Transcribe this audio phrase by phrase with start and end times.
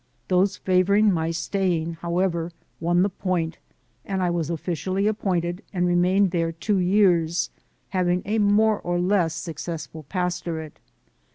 [0.29, 3.59] Those favoring my staying, however, won the point,
[4.03, 7.51] and I was officially appointed and re mained there two years,
[7.89, 10.79] having a more or less suc cessful pastorate.